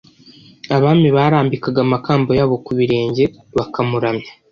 [0.75, 3.23] Abami barambikaga amakamba yabo ku birenge
[3.57, 4.29] bakamuramya.